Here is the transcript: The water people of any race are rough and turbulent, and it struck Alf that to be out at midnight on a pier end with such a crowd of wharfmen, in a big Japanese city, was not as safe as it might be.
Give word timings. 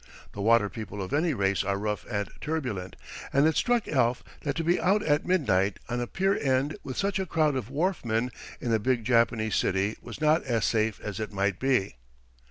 The 0.33 0.41
water 0.41 0.67
people 0.67 0.99
of 0.99 1.13
any 1.13 1.35
race 1.35 1.63
are 1.63 1.77
rough 1.77 2.07
and 2.09 2.27
turbulent, 2.41 2.95
and 3.31 3.45
it 3.45 3.55
struck 3.55 3.87
Alf 3.87 4.23
that 4.41 4.55
to 4.55 4.63
be 4.63 4.81
out 4.81 5.03
at 5.03 5.27
midnight 5.27 5.77
on 5.89 5.99
a 6.01 6.07
pier 6.07 6.35
end 6.41 6.75
with 6.83 6.97
such 6.97 7.19
a 7.19 7.25
crowd 7.27 7.55
of 7.55 7.69
wharfmen, 7.69 8.31
in 8.59 8.73
a 8.73 8.79
big 8.79 9.03
Japanese 9.03 9.57
city, 9.57 9.97
was 10.01 10.19
not 10.19 10.43
as 10.43 10.65
safe 10.65 10.99
as 11.01 11.19
it 11.19 11.31
might 11.31 11.59
be. 11.59 11.97